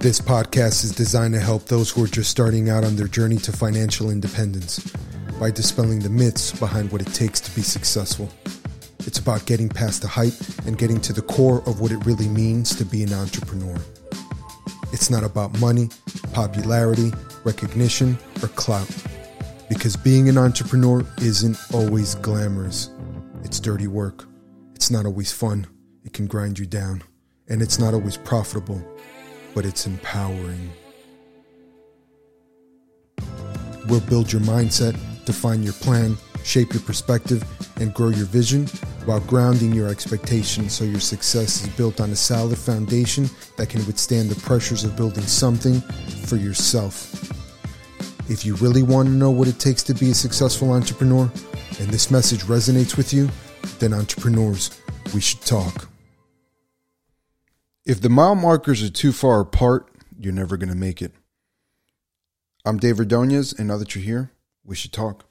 [0.00, 3.36] This podcast is designed to help those who are just starting out on their journey
[3.36, 4.78] to financial independence
[5.38, 8.30] by dispelling the myths behind what it takes to be successful.
[9.00, 10.32] It's about getting past the hype
[10.64, 13.76] and getting to the core of what it really means to be an entrepreneur.
[14.90, 15.90] It's not about money,
[16.32, 17.12] popularity,
[17.44, 18.88] recognition, or clout.
[19.68, 22.88] Because being an entrepreneur isn't always glamorous.
[23.44, 24.24] It's dirty work.
[24.74, 25.66] It's not always fun.
[26.06, 27.02] It can grind you down.
[27.48, 28.82] And it's not always profitable,
[29.54, 30.70] but it's empowering.
[33.88, 37.44] We'll build your mindset, define your plan, shape your perspective,
[37.80, 38.66] and grow your vision
[39.04, 43.84] while grounding your expectations so your success is built on a solid foundation that can
[43.86, 45.80] withstand the pressures of building something
[46.26, 47.14] for yourself.
[48.30, 51.30] If you really want to know what it takes to be a successful entrepreneur
[51.80, 53.28] and this message resonates with you,
[53.78, 54.80] then entrepreneurs,
[55.14, 55.88] we should talk.
[57.90, 61.10] If the mile markers are too far apart, you're never going to make it.
[62.64, 64.30] I'm Dave Ordonez, and now that you're here,
[64.62, 65.24] we should talk.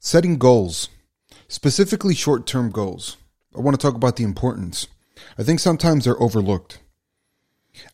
[0.00, 0.88] Setting goals,
[1.46, 3.16] specifically short term goals.
[3.56, 4.88] I want to talk about the importance.
[5.38, 6.80] I think sometimes they're overlooked.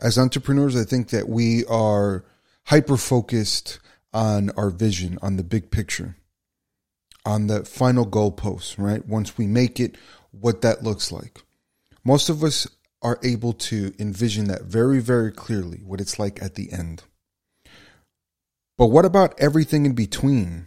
[0.00, 2.24] As entrepreneurs, I think that we are
[2.68, 3.80] hyper focused
[4.14, 6.16] on our vision, on the big picture,
[7.26, 9.06] on the final goalpost, right?
[9.06, 9.98] Once we make it,
[10.30, 11.42] what that looks like.
[12.02, 12.66] Most of us
[13.04, 17.04] are able to envision that very, very clearly, what it's like at the end.
[18.78, 20.66] But what about everything in between?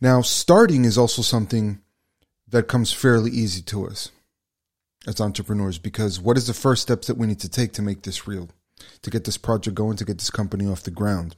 [0.00, 1.80] Now, starting is also something
[2.48, 4.10] that comes fairly easy to us
[5.06, 8.02] as entrepreneurs because what is the first steps that we need to take to make
[8.02, 8.50] this real,
[9.00, 11.36] to get this project going, to get this company off the ground?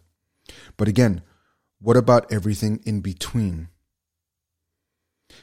[0.77, 1.23] But again,
[1.81, 3.69] what about everything in between?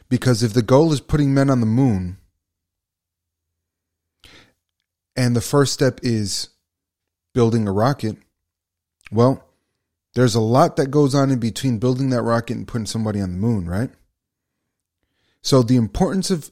[0.09, 2.17] Because if the goal is putting men on the moon,
[5.15, 6.49] and the first step is
[7.33, 8.17] building a rocket,
[9.11, 9.47] well,
[10.13, 13.31] there's a lot that goes on in between building that rocket and putting somebody on
[13.31, 13.89] the moon, right?
[15.41, 16.51] So the importance of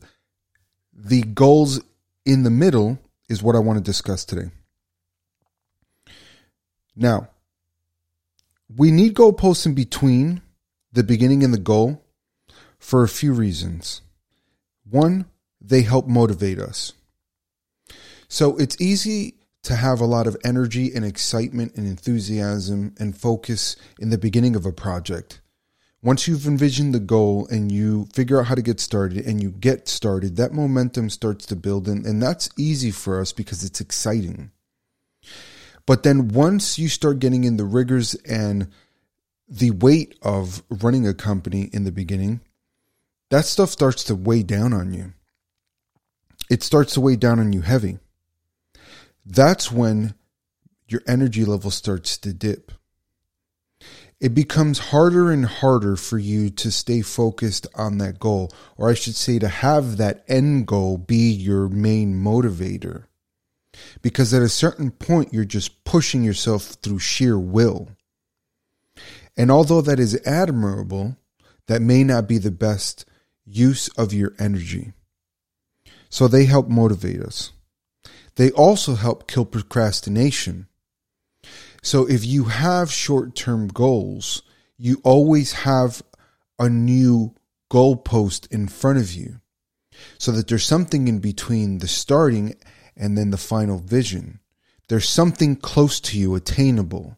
[0.93, 1.81] the goals
[2.25, 4.51] in the middle is what I want to discuss today.
[6.95, 7.29] Now,
[8.75, 10.41] we need goalposts in between
[10.91, 12.03] the beginning and the goal
[12.77, 14.01] for a few reasons.
[14.89, 15.25] One,
[15.61, 16.93] they help motivate us.
[18.29, 23.75] So it's easy to have a lot of energy and excitement and enthusiasm and focus
[23.99, 25.41] in the beginning of a project.
[26.01, 29.49] Once you've envisioned the goal and you figure out how to get started and you
[29.49, 31.87] get started, that momentum starts to build.
[31.87, 34.51] And, and that's easy for us because it's exciting.
[35.87, 38.69] But then once you start getting in the rigors and
[39.49, 42.41] the weight of running a company in the beginning,
[43.31, 45.13] that stuff starts to weigh down on you.
[46.49, 47.97] It starts to weigh down on you heavy
[49.25, 50.15] that's when
[50.87, 52.71] your energy level starts to dip.
[54.19, 58.93] It becomes harder and harder for you to stay focused on that goal, or I
[58.93, 63.05] should say, to have that end goal be your main motivator.
[64.01, 67.89] Because at a certain point, you're just pushing yourself through sheer will.
[69.37, 71.15] And although that is admirable,
[71.67, 73.05] that may not be the best
[73.45, 74.91] use of your energy.
[76.09, 77.51] So they help motivate us.
[78.39, 80.69] They also help kill procrastination.
[81.83, 84.43] So if you have short term goals,
[84.77, 86.01] you always have
[86.57, 87.35] a new
[87.69, 89.41] goalpost in front of you
[90.17, 92.55] so that there's something in between the starting
[92.95, 94.39] and then the final vision.
[94.87, 97.17] There's something close to you, attainable.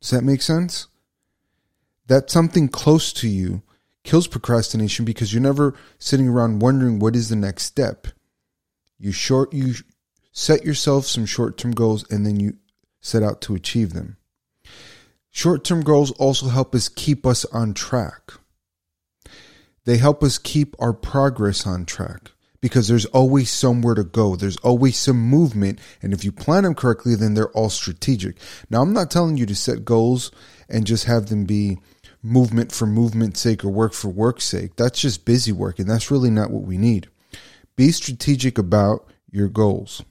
[0.00, 0.86] Does that make sense?
[2.06, 3.62] That something close to you
[4.04, 8.06] kills procrastination because you're never sitting around wondering what is the next step.
[8.98, 9.74] You short you
[10.38, 12.56] set yourself some short-term goals and then you
[13.00, 14.16] set out to achieve them.
[15.32, 18.34] Short-term goals also help us keep us on track.
[19.84, 24.36] They help us keep our progress on track because there's always somewhere to go.
[24.36, 25.80] There's always some movement.
[26.02, 28.36] And if you plan them correctly, then they're all strategic.
[28.70, 30.30] Now, I'm not telling you to set goals
[30.68, 31.78] and just have them be
[32.22, 34.76] movement for movement's sake or work for work's sake.
[34.76, 37.08] That's just busy work, and that's really not what we need.
[37.74, 40.02] Be strategic about your goals.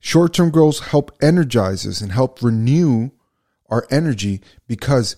[0.00, 3.10] Short term goals help energize us and help renew
[3.68, 5.16] our energy because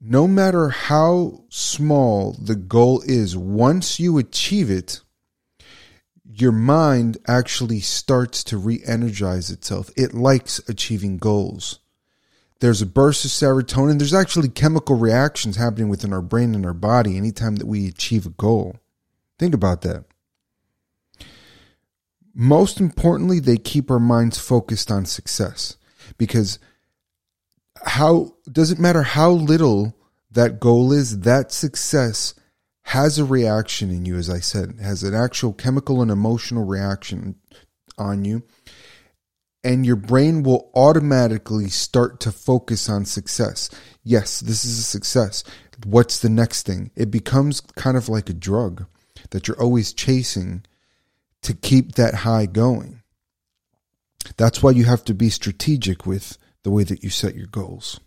[0.00, 5.00] no matter how small the goal is, once you achieve it,
[6.24, 9.90] your mind actually starts to re energize itself.
[9.96, 11.78] It likes achieving goals.
[12.60, 13.98] There's a burst of serotonin.
[13.98, 18.24] There's actually chemical reactions happening within our brain and our body anytime that we achieve
[18.24, 18.76] a goal.
[19.38, 20.04] Think about that
[22.34, 25.76] Most importantly, they keep our minds focused on success
[26.16, 26.58] because
[27.84, 29.96] how doesn't matter how little
[30.30, 32.34] that goal is, that success
[32.84, 37.36] has a reaction in you, as I said, has an actual chemical and emotional reaction
[37.98, 38.42] on you.
[39.64, 43.70] And your brain will automatically start to focus on success.
[44.02, 45.44] Yes, this is a success.
[45.84, 46.90] What's the next thing?
[46.96, 48.86] It becomes kind of like a drug
[49.30, 50.64] that you're always chasing
[51.42, 53.02] to keep that high going.
[54.36, 58.00] That's why you have to be strategic with the way that you set your goals.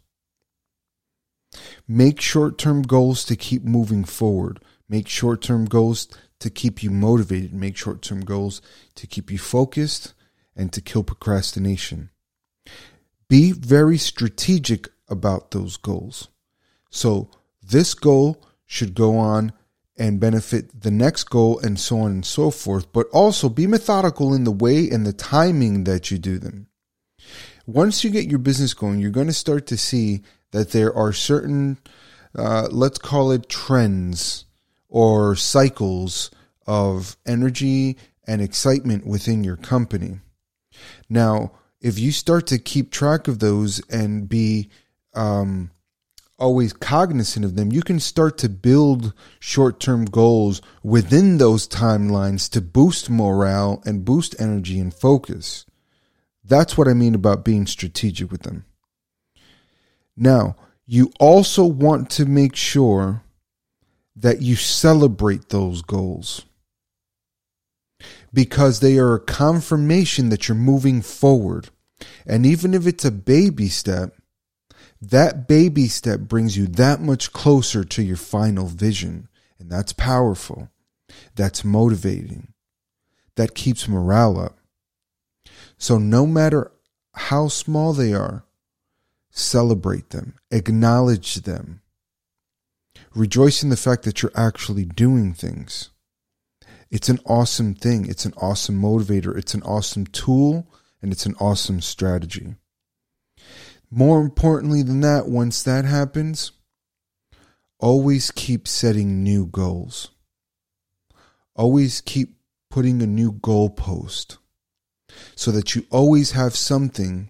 [1.87, 4.59] Make short term goals to keep moving forward.
[4.87, 6.07] Make short term goals
[6.39, 7.53] to keep you motivated.
[7.53, 8.61] Make short term goals
[8.95, 10.13] to keep you focused
[10.55, 12.09] and to kill procrastination.
[13.27, 16.29] Be very strategic about those goals.
[16.89, 17.29] So,
[17.61, 19.51] this goal should go on
[19.97, 24.33] and benefit the next goal and so on and so forth, but also be methodical
[24.33, 26.67] in the way and the timing that you do them.
[27.65, 30.21] Once you get your business going, you're going to start to see
[30.51, 31.77] that there are certain,
[32.37, 34.45] uh, let's call it trends
[34.89, 36.29] or cycles
[36.67, 37.97] of energy
[38.27, 40.19] and excitement within your company.
[41.09, 44.69] Now, if you start to keep track of those and be
[45.13, 45.71] um,
[46.37, 52.49] always cognizant of them, you can start to build short term goals within those timelines
[52.51, 55.65] to boost morale and boost energy and focus.
[56.43, 58.65] That's what I mean about being strategic with them.
[60.15, 60.55] Now,
[60.85, 63.23] you also want to make sure
[64.15, 66.45] that you celebrate those goals
[68.33, 71.69] because they are a confirmation that you're moving forward.
[72.25, 74.15] And even if it's a baby step,
[75.01, 79.27] that baby step brings you that much closer to your final vision.
[79.59, 80.69] And that's powerful.
[81.35, 82.53] That's motivating.
[83.35, 84.57] That keeps morale up.
[85.77, 86.71] So, no matter
[87.13, 88.45] how small they are,
[89.29, 91.81] celebrate them, acknowledge them,
[93.13, 95.89] rejoice in the fact that you're actually doing things.
[96.89, 98.07] It's an awesome thing.
[98.07, 99.37] It's an awesome motivator.
[99.37, 100.67] It's an awesome tool
[101.01, 102.55] and it's an awesome strategy.
[103.89, 106.51] More importantly than that, once that happens,
[107.79, 110.09] always keep setting new goals.
[111.55, 112.35] Always keep
[112.69, 114.37] putting a new goalpost
[115.35, 117.29] so that you always have something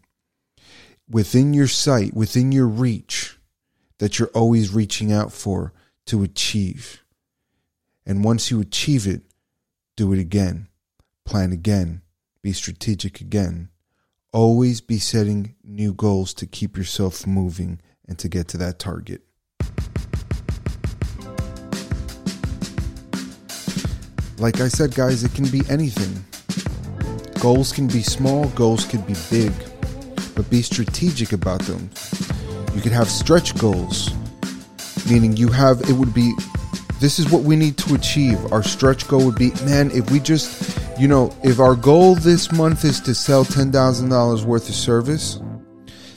[1.09, 3.37] within your sight, within your reach,
[3.99, 5.73] that you're always reaching out for
[6.07, 7.03] to achieve.
[8.05, 9.21] And once you achieve it,
[9.95, 10.67] do it again,
[11.25, 12.01] plan again,
[12.41, 13.69] be strategic again.
[14.33, 19.21] Always be setting new goals to keep yourself moving and to get to that target.
[24.37, 26.23] Like I said, guys, it can be anything.
[27.41, 29.51] Goals can be small, goals can be big,
[30.35, 31.89] but be strategic about them.
[32.73, 34.13] You could have stretch goals,
[35.09, 36.33] meaning you have, it would be,
[36.99, 38.51] this is what we need to achieve.
[38.51, 42.51] Our stretch goal would be, man, if we just, you know, if our goal this
[42.51, 45.39] month is to sell $10,000 worth of service,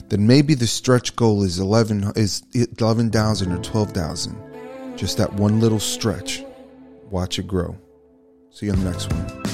[0.09, 4.97] then maybe the stretch goal is 11 is 11,000 or 12,000.
[4.97, 6.43] Just that one little stretch.
[7.09, 7.77] Watch it grow.
[8.51, 9.48] See you on the next one.